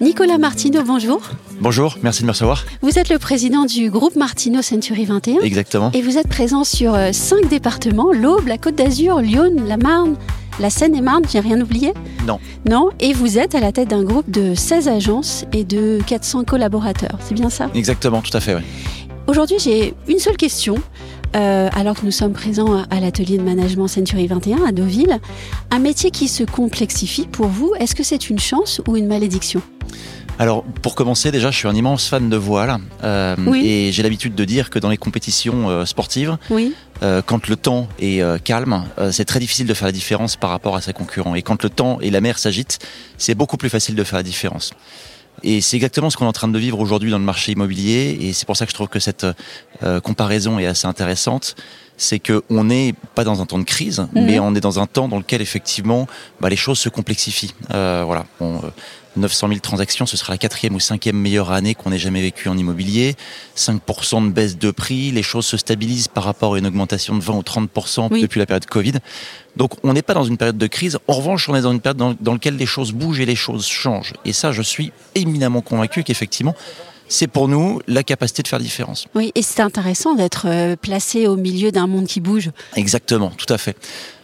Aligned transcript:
Nicolas 0.00 0.36
Martineau, 0.36 0.82
bonjour. 0.84 1.22
Bonjour, 1.58 1.96
merci 2.02 2.20
de 2.20 2.26
me 2.26 2.32
recevoir. 2.32 2.66
Vous 2.82 2.98
êtes 2.98 3.08
le 3.08 3.18
président 3.18 3.64
du 3.64 3.88
groupe 3.90 4.14
Martineau 4.14 4.60
Century 4.60 5.06
21. 5.06 5.40
Exactement. 5.40 5.90
Et 5.94 6.02
vous 6.02 6.18
êtes 6.18 6.28
présent 6.28 6.64
sur 6.64 6.94
euh, 6.94 7.12
cinq 7.12 7.48
départements 7.48 8.12
l'Aube, 8.12 8.46
la 8.46 8.58
Côte 8.58 8.74
d'Azur, 8.74 9.20
Lyon, 9.20 9.54
la 9.66 9.78
Marne, 9.78 10.16
la 10.60 10.68
Seine-et-Marne, 10.68 11.22
j'ai 11.32 11.40
rien 11.40 11.58
oublié 11.62 11.94
Non. 12.26 12.38
Non, 12.68 12.90
et 13.00 13.14
vous 13.14 13.38
êtes 13.38 13.54
à 13.54 13.60
la 13.60 13.72
tête 13.72 13.88
d'un 13.88 14.04
groupe 14.04 14.30
de 14.30 14.54
16 14.54 14.88
agences 14.88 15.46
et 15.54 15.64
de 15.64 15.98
400 16.06 16.44
collaborateurs, 16.44 17.18
c'est 17.20 17.34
bien 17.34 17.48
ça? 17.48 17.70
Exactement, 17.74 18.20
tout 18.20 18.36
à 18.36 18.40
fait, 18.40 18.54
oui. 18.54 18.62
Aujourd'hui, 19.28 19.56
j'ai 19.58 19.94
une 20.08 20.18
seule 20.18 20.36
question. 20.36 20.76
Euh, 21.36 21.68
alors 21.74 21.96
que 21.96 22.04
nous 22.04 22.10
sommes 22.10 22.32
présents 22.32 22.84
à 22.88 23.00
l'atelier 23.00 23.36
de 23.36 23.42
management 23.42 23.88
Century 23.88 24.26
21 24.26 24.64
à 24.64 24.72
Deauville, 24.72 25.18
un 25.70 25.78
métier 25.78 26.10
qui 26.10 26.28
se 26.28 26.44
complexifie 26.44 27.26
pour 27.26 27.48
vous, 27.48 27.74
est-ce 27.78 27.94
que 27.94 28.02
c'est 28.02 28.30
une 28.30 28.38
chance 28.38 28.80
ou 28.88 28.96
une 28.96 29.06
malédiction? 29.06 29.60
Alors, 30.38 30.64
pour 30.82 30.94
commencer, 30.94 31.30
déjà, 31.30 31.50
je 31.50 31.56
suis 31.56 31.68
un 31.68 31.74
immense 31.74 32.08
fan 32.08 32.28
de 32.28 32.36
voile. 32.36 32.78
Euh, 33.04 33.36
et 33.54 33.90
j'ai 33.92 34.02
l'habitude 34.02 34.34
de 34.34 34.44
dire 34.44 34.68
que 34.68 34.78
dans 34.78 34.90
les 34.90 34.98
compétitions 34.98 35.70
euh, 35.70 35.84
sportives, 35.86 36.36
oui. 36.50 36.74
euh, 37.02 37.22
quand 37.24 37.48
le 37.48 37.56
temps 37.56 37.88
est 37.98 38.22
calme, 38.44 38.84
c'est 39.10 39.24
très 39.24 39.40
difficile 39.40 39.66
de 39.66 39.74
faire 39.74 39.86
la 39.86 39.92
différence 39.92 40.36
par 40.36 40.50
rapport 40.50 40.76
à 40.76 40.80
ses 40.80 40.92
concurrents. 40.92 41.34
Et 41.34 41.42
quand 41.42 41.62
le 41.62 41.70
temps 41.70 41.98
et 42.00 42.10
la 42.10 42.20
mer 42.20 42.38
s'agitent, 42.38 42.78
c'est 43.16 43.34
beaucoup 43.34 43.56
plus 43.56 43.70
facile 43.70 43.94
de 43.94 44.04
faire 44.04 44.18
la 44.18 44.22
différence. 44.22 44.72
Et 45.42 45.60
c'est 45.60 45.76
exactement 45.76 46.10
ce 46.10 46.16
qu'on 46.16 46.24
est 46.24 46.28
en 46.28 46.32
train 46.32 46.48
de 46.48 46.58
vivre 46.58 46.78
aujourd'hui 46.80 47.10
dans 47.10 47.18
le 47.18 47.24
marché 47.24 47.52
immobilier. 47.52 48.16
Et 48.20 48.32
c'est 48.32 48.46
pour 48.46 48.56
ça 48.56 48.66
que 48.66 48.70
je 48.70 48.74
trouve 48.74 48.88
que 48.88 49.00
cette 49.00 49.26
euh, 49.82 50.00
comparaison 50.00 50.58
est 50.58 50.66
assez 50.66 50.86
intéressante. 50.86 51.56
C'est 51.98 52.18
qu'on 52.20 52.64
n'est 52.64 52.94
pas 53.14 53.24
dans 53.24 53.40
un 53.40 53.46
temps 53.46 53.58
de 53.58 53.64
crise, 53.64 54.06
Mhm. 54.14 54.24
mais 54.26 54.38
on 54.38 54.54
est 54.54 54.60
dans 54.60 54.78
un 54.80 54.86
temps 54.86 55.08
dans 55.08 55.18
lequel 55.18 55.40
effectivement 55.40 56.06
bah, 56.40 56.48
les 56.50 56.56
choses 56.56 56.78
se 56.78 56.88
complexifient. 56.88 57.54
Euh, 57.72 58.02
voilà. 58.04 58.26
Bon, 58.38 58.56
euh, 58.64 58.68
900 59.16 59.48
000 59.48 59.60
transactions, 59.60 60.04
ce 60.04 60.14
sera 60.18 60.34
la 60.34 60.36
quatrième 60.38 60.74
ou 60.74 60.80
cinquième 60.80 61.16
meilleure 61.16 61.50
année 61.50 61.74
qu'on 61.74 61.90
ait 61.90 61.98
jamais 61.98 62.20
vécue 62.20 62.50
en 62.50 62.58
immobilier. 62.58 63.14
5% 63.56 64.20
de 64.20 64.30
baisse 64.30 64.58
de 64.58 64.70
prix, 64.70 65.10
les 65.10 65.22
choses 65.22 65.46
se 65.46 65.56
stabilisent 65.56 66.08
par 66.08 66.24
rapport 66.24 66.54
à 66.54 66.58
une 66.58 66.66
augmentation 66.66 67.16
de 67.16 67.22
20 67.22 67.32
ou 67.34 67.42
30% 67.42 68.08
Oui. 68.10 68.20
depuis 68.20 68.38
la 68.40 68.44
période 68.44 68.66
Covid. 68.66 68.92
Donc 69.56 69.72
on 69.82 69.94
n'est 69.94 70.02
pas 70.02 70.12
dans 70.12 70.24
une 70.24 70.36
période 70.36 70.58
de 70.58 70.66
crise. 70.66 70.98
En 71.08 71.14
revanche, 71.14 71.48
on 71.48 71.56
est 71.56 71.62
dans 71.62 71.72
une 71.72 71.80
période 71.80 71.96
dans, 71.96 72.14
dans 72.20 72.34
laquelle 72.34 72.56
les 72.56 72.66
choses 72.66 72.92
bougent 72.92 73.20
et 73.20 73.24
les 73.26 73.36
choses 73.36 73.66
changent. 73.66 74.12
Et 74.26 74.34
ça, 74.34 74.52
je 74.52 74.60
suis 74.60 74.92
éminemment 75.14 75.62
convaincu 75.62 76.04
qu'effectivement, 76.04 76.54
c'est 77.08 77.26
pour 77.26 77.48
nous 77.48 77.80
la 77.86 78.02
capacité 78.02 78.42
de 78.42 78.48
faire 78.48 78.58
différence. 78.58 79.06
Oui, 79.14 79.32
et 79.34 79.42
c'est 79.42 79.60
intéressant 79.62 80.14
d'être 80.14 80.46
euh, 80.48 80.76
placé 80.76 81.26
au 81.26 81.36
milieu 81.36 81.72
d'un 81.72 81.86
monde 81.86 82.06
qui 82.06 82.20
bouge. 82.20 82.50
Exactement, 82.74 83.30
tout 83.30 83.52
à 83.52 83.58
fait. 83.58 83.76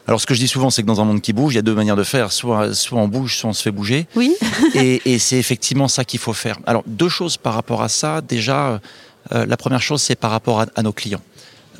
Alors 0.07 0.21
ce 0.21 0.27
que 0.27 0.35
je 0.35 0.41
dis 0.41 0.49
souvent, 0.49 0.71
c'est 0.71 0.83
que 0.83 0.87
dans 0.87 1.01
un 1.01 1.05
monde 1.05 1.21
qui 1.21 1.33
bouge, 1.33 1.55
il 1.55 1.57
y 1.57 1.59
a 1.61 1.63
deux 1.63 1.75
manières 1.75 1.97
de 1.97 2.03
faire. 2.03 2.33
Soit, 2.33 2.75
soit 2.75 3.01
on 3.01 3.09
bouge, 3.09 3.37
soit 3.37 3.51
on 3.51 3.53
se 3.53 3.63
fait 3.63 3.71
bouger. 3.71 4.07
Oui. 4.17 4.35
et, 4.75 5.01
et 5.05 5.19
c'est 5.19 5.39
effectivement 5.39 5.89
ça 5.89 6.05
qu'il 6.05 6.19
faut 6.19 6.33
faire. 6.33 6.59
Alors 6.67 6.83
deux 6.87 7.09
choses 7.09 7.37
par 7.37 7.55
rapport 7.55 7.83
à 7.83 7.89
ça. 7.89 8.21
Déjà, 8.21 8.81
euh, 9.33 9.47
la 9.47 9.57
première 9.57 9.83
chose, 9.83 10.03
c'est 10.03 10.17
par 10.17 10.33
rapport 10.33 10.61
à, 10.61 10.67
à 10.75 10.83
nos 10.83 10.93
clients. 10.93 11.23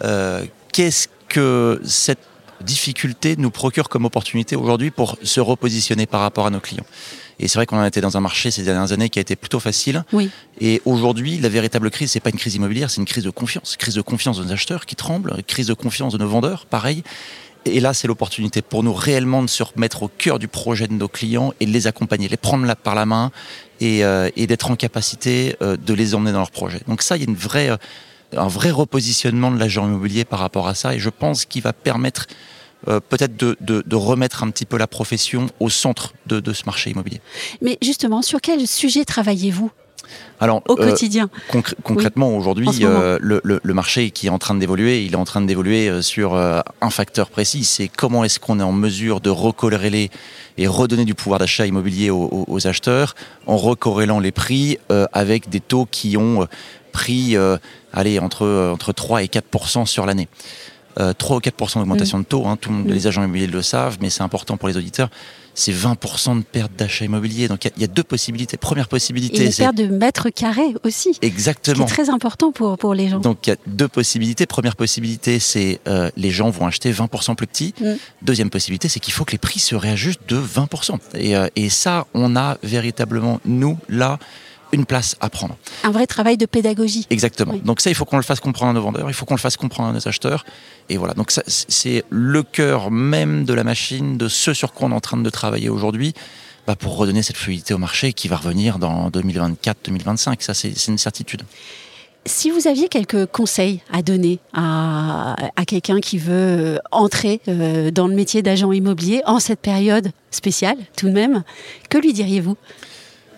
Euh, 0.05 0.45
Qu'est-ce 0.73 1.09
que 1.29 1.81
cette 1.85 2.21
difficulté 2.63 3.37
nous 3.37 3.51
procure 3.51 3.89
comme 3.89 4.05
opportunité 4.05 4.57
aujourd'hui 4.57 4.91
pour 4.91 5.19
se 5.23 5.41
repositionner 5.41 6.07
par 6.07 6.21
rapport 6.21 6.47
à 6.47 6.51
nos 6.51 6.61
clients 6.61 6.85
Et 7.39 7.49
c'est 7.49 7.59
vrai 7.59 7.67
qu'on 7.67 7.79
a 7.79 7.87
été 7.87 8.01
dans 8.01 8.17
un 8.17 8.21
marché 8.21 8.51
ces 8.51 8.63
dernières 8.63 8.93
années 8.93 9.09
qui 9.09 9.19
a 9.19 9.23
été 9.23 9.37
plutôt 9.37 9.61
facile. 9.61 10.05
Oui. 10.13 10.31
Et 10.61 10.81
aujourd'hui, 10.85 11.39
la 11.39 11.49
véritable 11.49 11.91
crise, 11.91 12.13
c'est 12.13 12.21
pas 12.21 12.31
une 12.31 12.39
crise 12.39 12.55
immobilière, 12.55 12.91
c'est 12.91 13.01
une 13.01 13.07
crise 13.07 13.25
de 13.25 13.31
confiance. 13.31 13.77
Crise 13.77 13.95
de 13.95 14.03
confiance 14.03 14.39
de 14.39 14.45
nos 14.45 14.53
acheteurs 14.53 14.87
qui 14.87 14.97
tremblent, 14.97 15.43
crise 15.47 15.67
de 15.67 15.75
confiance 15.75 16.13
de 16.13 16.19
nos 16.19 16.29
vendeurs, 16.29 16.67
pareil. 16.67 17.03
Et 17.65 17.81
là, 17.81 17.95
c'est 17.95 18.09
l'opportunité 18.09 18.61
pour 18.61 18.83
nous 18.83 18.93
réellement 18.93 19.43
de 19.43 19.49
se 19.49 19.63
remettre 19.63 20.03
au 20.03 20.09
cœur 20.09 20.39
du 20.39 20.49
projet 20.49 20.89
de 20.89 20.95
nos 20.95 21.09
clients 21.09 21.55
et 21.61 21.67
de 21.67 21.71
les 21.71 21.87
accompagner, 21.87 22.29
les 22.29 22.37
prendre 22.37 22.75
par 22.75 22.95
la 22.95 23.07
main 23.07 23.31
et, 23.81 24.05
euh, 24.05 24.31
et 24.37 24.47
d'être 24.47 24.71
en 24.71 24.77
capacité 24.77 25.57
euh, 25.63 25.77
de 25.77 25.95
les 25.95 26.15
emmener 26.15 26.33
dans 26.33 26.39
leur 26.39 26.51
projet. 26.51 26.81
Donc 26.89 27.03
ça, 27.03 27.17
il 27.17 27.23
y 27.23 27.27
a 27.27 27.29
une 27.29 27.37
vraie, 27.37 27.71
euh, 27.71 27.77
un 28.37 28.49
vrai 28.49 28.71
repositionnement 28.71 29.51
de 29.51 29.59
l'agent 29.59 29.87
immobilier 29.87 30.25
par 30.25 30.39
rapport 30.41 30.69
à 30.69 30.75
ça 30.75 30.95
et 30.95 30.99
je 30.99 31.11
pense 31.11 31.45
qu'il 31.45 31.63
va 31.63 31.73
permettre 31.73 32.27
euh, 32.89 32.99
peut-être 33.01 33.37
de, 33.37 33.57
de- 33.61 33.83
de 33.87 33.97
remettre 33.97 34.43
un 34.43 34.51
petit 34.51 34.65
peu 34.67 34.77
la 34.77 34.87
profession 34.89 35.47
au 35.61 35.71
centre 35.71 36.15
de, 36.27 36.41
de 36.41 36.53
ce 36.53 36.65
marché 36.67 36.91
immobilier. 36.91 37.21
Mais 37.61 37.79
justement, 37.83 38.23
sur 38.23 38.41
quel 38.41 38.67
sujet 38.67 39.05
travaillez-vous? 39.05 39.71
Alors, 40.41 40.63
au 40.69 40.73
euh, 40.81 40.89
quotidien 40.91 41.31
Concr- 41.51 41.75
concrètement, 41.85 42.37
aujourd'hui, 42.37 42.67
euh, 42.83 43.19
le, 43.21 43.41
le- 43.45 43.61
le 43.63 43.75
marché 43.75 44.11
qui 44.11 44.27
est 44.27 44.31
en 44.31 44.39
train 44.39 44.55
d'évoluer, 44.57 45.05
il 45.05 45.13
est 45.13 45.17
en 45.17 45.25
train 45.25 45.41
d'évoluer 45.41 45.89
euh, 45.89 46.03
sur 46.03 46.35
euh, 46.35 46.61
un 46.81 46.91
facteur 46.91 47.31
précis, 47.31 47.65
c'est 47.65 47.87
comment 47.89 48.25
est-ce 48.25 48.41
qu'on 48.41 48.59
est 48.59 48.65
en 48.65 48.73
mesure 48.73 49.21
de 49.21 49.31
recorréler 49.31 50.11
et 50.59 50.67
redonner 50.67 51.05
du 51.05 51.15
pouvoir 51.15 51.39
d'achat 51.39 51.67
immobilier 51.67 52.11
aux, 52.11 52.67
acheteurs 52.67 53.15
en 53.47 53.57
recorrélant 53.57 54.21
les 54.21 54.33
prix 54.33 54.79
avec 55.13 55.49
des 55.49 55.61
taux 55.61 55.87
qui 55.91 56.17
ont 56.19 56.47
pris 56.93 57.37
allez, 57.95 58.19
entre, 58.19 58.71
entre 58.73 58.93
3 58.93 59.23
et 59.23 59.27
4% 59.29 59.87
sur 59.87 60.05
l'année. 60.05 60.29
Euh, 61.01 61.13
3 61.15 61.37
ou 61.39 61.41
4 61.41 61.79
d'augmentation 61.79 62.19
de 62.19 62.25
taux, 62.25 62.47
hein, 62.47 62.57
tout 62.61 62.69
le 62.71 62.77
monde- 62.77 62.87
Mm. 62.89 62.93
les 62.93 63.07
agents 63.07 63.23
immobiliers 63.25 63.47
le 63.47 63.63
savent, 63.63 63.97
mais 64.01 64.11
c'est 64.11 64.23
important 64.23 64.57
pour 64.57 64.69
les 64.69 64.77
auditeurs. 64.77 65.09
C'est 65.55 65.73
20% 65.73 66.35
de 66.37 66.43
perte 66.43 66.73
d'achat 66.79 67.05
immobilier. 67.05 67.47
Donc 67.49 67.65
il 67.65 67.69
y 67.69 67.71
a- 67.71 67.75
il 67.77 67.83
y, 67.83 67.85
a 67.85 67.89
deux 67.89 68.03
possibilités. 68.03 68.57
Première 68.57 68.89
possibilité, 68.89 69.51
c'est 69.51 69.63
paire 69.65 69.75
de 69.75 69.85
mètres 69.87 70.31
carrés 70.31 70.75
aussi, 70.83 71.17
exactement. 71.21 71.85
est 71.85 71.89
très 71.89 72.09
important 72.09 72.53
pour, 72.53 72.79
pour 72.79 72.95
les 72.95 73.09
gens. 73.09 73.21
Donc 73.21 73.47
il 73.47 73.51
y 73.51 73.53
a 73.53 73.57
deux 73.67 73.89
possibilités. 73.89 74.47
Première 74.47 74.77
possibilité, 74.77 75.39
c'est 75.39 75.81
euh, 75.89 76.11
les 76.17 76.31
gens 76.31 76.49
vont 76.51 76.67
acheter 76.67 76.91
20% 76.91 77.35
plus 77.35 77.47
petit. 77.47 77.75
Mm. 77.81 77.93
Deuxième 78.23 78.49
possibilité, 78.51 78.89
c'est 78.89 79.01
qu'il 79.01 79.13
faut 79.13 79.25
que 79.27 79.33
les 79.33 79.39
prix 79.39 79.61
se 79.61 79.75
réajustent 79.75 80.27
de 80.29 80.37
20%. 80.37 80.99
Et, 81.15 81.37
euh, 81.37 81.49
et 81.57 81.69
ça, 81.69 82.07
on 82.15 82.35
a 82.37 82.57
véritablement, 82.63 83.41
nous, 83.45 83.79
là, 83.91 84.19
une 84.73 84.87
place 84.87 85.17
à 85.21 85.29
prendre. 85.31 85.57
Un 85.85 85.91
vrai 85.91 86.07
travail 86.07 86.37
de 86.37 86.47
pédagogie. 86.47 87.07
Exactement. 87.11 87.53
Oui. 87.53 87.61
Donc 87.65 87.81
ça, 87.81 87.91
il 87.91 87.95
faut 87.95 88.05
qu'on 88.05 88.17
le 88.17 88.23
fasse 88.23 88.41
comprendre 88.41 88.71
à 88.71 88.75
nos 88.75 88.83
vendeurs, 88.83 89.09
il 89.09 89.15
faut 89.15 89.27
qu'on 89.27 89.35
le 89.35 89.41
fasse 89.41 89.57
comprendre 89.57 89.91
à 89.91 89.93
nos 89.93 90.09
acheteurs. 90.09 90.45
Et 90.89 90.97
voilà. 90.97 91.15
Donc 91.15 91.31
ça, 91.31 91.43
c'est 91.47 92.05
le 92.11 92.43
cœur 92.43 92.91
même 92.91 93.45
de 93.45 93.55
la 93.55 93.65
machine, 93.65 94.17
de 94.17 94.29
ce 94.29 94.55
sur 94.55 94.73
quoi 94.73 94.89
on 94.89 94.93
est 94.93 94.95
en 94.95 95.01
train 95.01 95.17
de 95.17 95.31
travailler 95.31 95.69
aujourd'hui. 95.69 96.15
bah, 96.67 96.77
pour 96.77 96.97
redonner 96.97 97.23
cette 97.23 97.37
fluidité 97.37 97.75
au 97.75 97.79
marché 97.79 98.13
qui 98.13 98.29
va 98.29 98.37
revenir 98.37 98.79
dans 98.79 99.11
2024-2025. 99.11 100.37
Ça, 100.41 100.55
c'est 100.55 100.87
une 100.89 100.99
certitude. 100.99 101.43
Si 102.25 102.51
vous 102.51 102.69
aviez 102.69 102.89
quelques 102.89 103.27
conseils 103.27 103.81
à 103.93 104.01
donner 104.03 104.39
à, 104.53 105.35
à 105.57 105.65
quelqu'un 105.65 105.99
qui 105.99 106.19
veut 106.19 106.33
euh, 106.33 106.79
entrer 106.93 107.41
euh, 107.49 107.91
dans 107.91 108.07
le 108.07 108.15
métier 108.15 108.43
d'agent 108.43 108.71
immobilier 108.71 109.23
en 109.27 109.41
cette 109.41 109.59
période 109.59 110.13
spéciale, 110.31 110.77
tout 110.97 111.09
de 111.09 111.13
même, 111.13 111.43
que 111.91 111.99
lui 111.99 112.13
diriez-vous? 112.13 112.57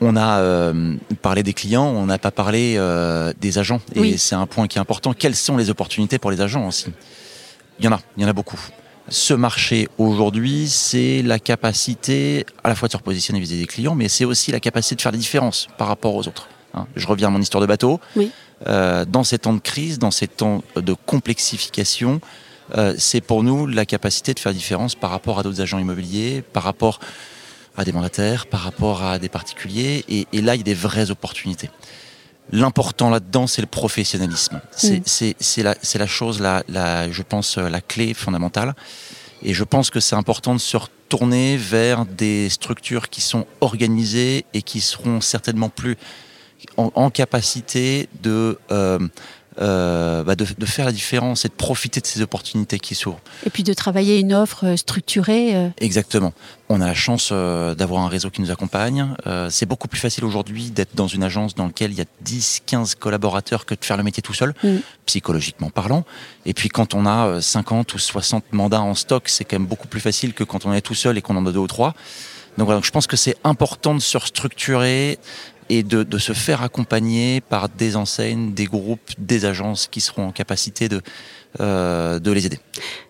On 0.01 0.17
a 0.17 0.39
euh, 0.41 0.97
parlé 1.23 1.43
des 1.43 1.53
clients, 1.55 1.87
on 1.87 2.07
n'a 2.07 2.19
pas 2.19 2.31
parlé 2.31 2.75
euh, 2.77 3.33
des 3.41 3.59
agents. 3.59 3.81
Et 3.95 4.01
Oui. 4.01 4.19
c'est 4.19 4.35
un 4.35 4.47
point 4.47 4.67
qui 4.67 4.79
est 4.79 4.81
important. 4.81 5.13
Quelles 5.15 5.37
sont 5.37 5.57
les 5.57 5.71
opportunités 5.71 6.19
pour 6.19 6.31
les 6.31 6.41
agents 6.41 6.67
aussi? 6.67 6.87
Il 7.79 7.85
y 7.85 7.89
en 7.89 7.93
a, 7.93 8.01
il 8.17 8.23
y 8.23 8.27
en 8.27 8.29
a 8.29 8.33
beaucoup. 8.33 8.61
Ce 9.09 9.35
marché 9.35 9.89
aujourd'hui, 9.99 10.69
c'est 10.69 11.23
la 11.23 11.39
capacité 11.39 12.45
à 12.63 12.69
la 12.69 12.75
fois 12.75 12.89
de 12.89 12.93
se 12.93 12.97
repositionner 12.97 13.39
vis-à-vis 13.41 13.61
des 13.61 13.67
clients, 13.67 13.95
mais 13.95 14.09
c'est 14.09 14.25
aussi 14.25 14.51
la 14.51 14.61
capacité 14.61 14.95
de 14.97 15.01
faire 15.01 15.13
des 15.13 15.19
différences 15.19 15.69
par 15.79 15.89
rapport 15.89 16.15
aux 16.15 16.27
autres. 16.27 16.49
hein. 16.75 16.87
Je 16.97 17.07
reviens 17.07 17.29
à 17.29 17.31
mon 17.31 17.41
histoire 17.41 17.61
de 17.61 17.67
bateau. 17.67 18.01
Oui. 18.17 18.31
Euh, 18.67 19.05
dans 19.05 19.25
ces 19.25 19.39
temps 19.39 19.53
de 19.53 19.59
crise, 19.61 19.99
dans 19.99 20.11
ces 20.11 20.27
temps 20.29 20.63
de 20.77 20.95
complexification, 21.07 22.21
c'est 22.97 23.21
pour 23.21 23.43
nous 23.43 23.67
la 23.67 23.85
capacité 23.85 24.33
de 24.33 24.39
faire 24.41 24.51
la 24.53 24.57
différence 24.57 24.95
par 24.95 25.11
rapport 25.11 25.39
à 25.39 25.43
d'autres 25.43 25.61
agents 25.61 25.79
immobiliers, 25.79 26.43
par 26.55 26.63
rapport 26.63 26.99
à 27.77 27.85
des 27.85 27.93
mandataires, 27.93 28.47
par 28.47 28.61
rapport 28.61 29.03
à 29.03 29.19
des 29.19 29.29
particuliers. 29.29 30.05
Et, 30.09 30.27
et 30.33 30.41
là, 30.41 30.55
il 30.55 30.59
y 30.59 30.61
a 30.61 30.65
des 30.65 30.75
vraies 30.75 31.11
opportunités. 31.11 31.71
L'important 32.53 33.11
là-dedans, 33.11 33.47
c'est 33.47 33.63
le 33.63 33.67
professionnalisme. 33.67 34.61
C'est 34.71 35.01
Mm. 35.01 35.35
c'est 35.41 35.63
la, 35.63 35.75
la 35.95 36.07
chose, 36.07 36.41
la, 36.41 36.63
la, 36.69 37.11
je 37.11 37.23
pense, 37.23 37.59
euh, 37.59 37.69
la 37.69 37.81
clé 37.81 38.15
fondamentale. 38.15 38.75
Et 39.43 39.55
je 39.55 39.65
pense 39.65 39.91
que 39.91 40.01
c'est 40.01 40.17
important 40.17 40.55
de 40.55 40.61
se 40.61 40.77
retourner 40.77 41.57
vers 41.57 42.05
des 42.07 42.49
structures 42.49 43.09
qui 43.09 43.21
sont 43.21 43.47
organisées 43.61 44.45
et 44.55 44.63
qui 44.63 44.81
seront 44.81 45.21
certainement 45.21 45.69
plus 45.69 45.97
en, 46.77 46.91
en 46.95 47.11
capacité 47.11 48.09
de, 48.23 48.59
euh, 48.71 48.99
euh, 49.61 50.23
bah, 50.25 50.35
de, 50.37 50.45
de 50.59 50.67
faire 50.67 50.85
la 50.87 50.93
différence 50.93 51.45
et 51.45 51.49
de 51.49 51.53
profiter 51.55 52.01
de 52.01 52.07
ces 52.07 52.21
opportunités 52.23 52.79
qui 52.79 52.95
s'ouvrent. 52.95 53.21
Et 53.47 53.51
puis 53.51 53.63
de 53.63 53.73
travailler 53.75 54.19
une 54.19 54.35
offre 54.35 54.67
euh, 54.67 54.77
structurée. 54.77 55.55
euh, 55.55 55.69
Exactement. 55.79 56.33
On 56.69 56.81
a 56.81 56.87
la 56.87 56.95
chance 56.95 57.29
euh, 57.33 57.75
d'avoir 57.75 58.03
un 58.03 58.09
réseau 58.09 58.31
qui 58.31 58.41
nous 58.41 58.51
accompagne. 58.51 59.15
C'est 59.51 59.67
beaucoup 59.67 59.87
plus 59.89 60.01
facile 60.01 60.25
aujourd'hui 60.25 60.71
d'être 60.71 60.95
dans 60.97 61.07
une 61.07 61.23
agence 61.23 61.55
dans 61.55 61.67
laquelle 61.67 61.93
il 61.93 61.99
y 61.99 62.01
a 62.01 62.07
10, 62.23 62.63
15 62.67 62.95
collaborateurs 62.97 63.67
que 63.67 63.75
de 63.75 63.85
faire 63.85 63.97
le 63.97 64.03
métier 64.03 64.23
tout 64.23 64.35
seul, 64.35 64.55
Mm. 64.63 64.77
psychologiquement 65.07 65.71
parlant. 65.71 66.05
Et 66.47 66.55
puis 66.55 66.69
quand 66.69 66.95
on 66.95 67.05
a 67.07 67.27
euh, 67.27 67.41
50 67.41 67.93
ou 67.95 67.99
60 67.99 68.45
mandats 68.53 68.81
en 68.81 68.95
stock, 68.95 69.29
c'est 69.29 69.45
quand 69.45 69.59
même 69.59 69.67
beaucoup 69.69 69.89
plus 69.89 70.01
facile 70.01 70.33
que 70.35 70.43
quand 70.45 70.65
on 70.67 70.73
est 70.73 70.81
tout 70.81 70.95
seul 70.95 71.19
et 71.19 71.23
qu'on 71.23 71.37
en 71.37 71.45
a 71.47 71.53
deux 71.53 71.59
ou 71.59 71.67
trois. 71.67 71.95
Donc 72.57 72.67
voilà, 72.67 72.77
donc 72.79 72.85
je 72.85 72.93
pense 72.93 73.07
que 73.09 73.17
c'est 73.17 73.37
important 73.43 73.95
de 73.97 74.01
se 74.01 74.17
restructurer 74.17 75.19
et 75.69 75.83
de, 75.83 76.19
se 76.19 76.33
faire 76.33 76.63
accompagner 76.63 77.41
par 77.41 77.69
des 77.69 77.97
enseignes, 77.97 78.53
des 78.55 78.67
groupes, 78.67 79.11
des 79.19 79.45
agences 79.45 79.89
qui 79.91 80.01
seront 80.01 80.29
en 80.29 80.33
capacité 80.33 80.89
de, 80.89 81.01
euh, 81.61 82.19
de 82.19 82.31
les 82.31 82.47
aider. 82.47 82.59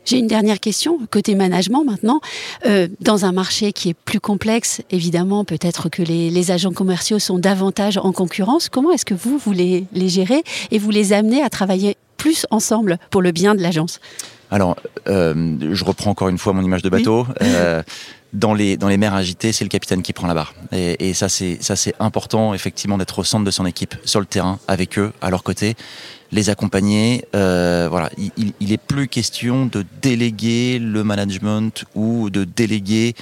J'ai 0.04 0.18
une 0.18 0.26
dernière 0.26 0.60
question, 0.60 0.98
côté 1.10 1.34
management 1.34 1.84
maintenant. 1.84 2.20
Euh, 2.66 2.88
dans 3.00 3.24
un 3.24 3.32
marché 3.32 3.72
qui 3.72 3.90
est 3.90 3.94
plus 3.94 4.20
complexe, 4.20 4.82
évidemment, 4.90 5.44
peut-être 5.44 5.88
que 5.88 6.02
les, 6.02 6.50
agents 6.50 6.72
commerciaux 6.72 7.18
sont 7.18 7.38
davantage 7.38 7.96
en 7.96 8.12
concurrence. 8.12 8.68
Comment 8.68 8.90
est-ce 8.90 9.06
que 9.06 9.14
vous, 9.14 9.38
vous 9.38 9.52
les, 9.52 9.86
les 9.92 10.08
gérez 10.08 10.42
et 10.70 10.78
vous 10.78 10.90
les 10.90 11.12
amenez 11.12 11.42
à 11.42 11.48
travailler 11.48 11.96
plus 12.24 12.46
ensemble 12.50 12.96
pour 13.10 13.20
le 13.20 13.32
bien 13.32 13.54
de 13.54 13.60
l'agence 13.60 14.00
Alors, 14.50 14.76
euh, 15.08 15.34
je 15.60 15.84
reprends 15.84 16.10
encore 16.10 16.30
une 16.30 16.38
fois 16.38 16.54
mon 16.54 16.62
image 16.62 16.80
de 16.80 16.88
bateau. 16.88 17.26
dans 18.32 18.54
les 18.54 18.78
dans 18.78 18.88
les 18.88 18.96
mers 18.96 19.12
agitées, 19.12 19.52
c'est 19.52 19.62
le 19.62 19.68
capitaine 19.68 20.00
qui 20.00 20.14
prend 20.14 20.26
la 20.26 20.32
barre. 20.32 20.54
Et, 20.72 21.10
et 21.10 21.12
ça 21.12 21.28
c'est 21.28 21.58
ça 21.60 21.76
c'est 21.76 21.94
important 22.00 22.54
effectivement 22.54 22.96
d'être 22.96 23.18
au 23.18 23.24
centre 23.24 23.44
de 23.44 23.50
son 23.50 23.66
équipe, 23.66 23.94
sur 24.06 24.20
le 24.20 24.26
terrain, 24.26 24.58
avec 24.68 24.98
eux, 24.98 25.12
à 25.20 25.28
leur 25.28 25.42
côté, 25.42 25.74
les 26.32 26.48
accompagner. 26.48 27.26
Euh, 27.36 27.88
voilà, 27.90 28.08
il, 28.16 28.54
il 28.58 28.72
est 28.72 28.82
plus 28.94 29.06
question 29.06 29.66
de 29.66 29.84
déléguer 30.00 30.78
le 30.78 31.04
management 31.04 31.84
ou 31.94 32.30
de 32.30 32.44
déléguer 32.44 33.14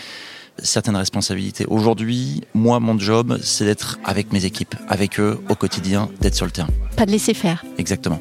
certaines 0.62 0.96
responsabilités. 0.96 1.66
Aujourd'hui, 1.66 2.43
moi, 2.54 2.78
mon 2.78 2.96
job, 2.99 3.38
c'est 3.43 3.64
d'être 3.64 3.99
avec 4.04 4.32
mes 4.32 4.44
équipes, 4.44 4.76
avec 4.88 5.19
eux 5.19 5.40
au 5.49 5.56
quotidien, 5.56 6.08
d'être 6.20 6.37
sur 6.37 6.46
le 6.46 6.52
terrain. 6.52 6.70
Pas 6.96 7.06
de 7.06 7.10
laisser 7.10 7.34
faire. 7.34 7.64
Exactement. 7.78 8.20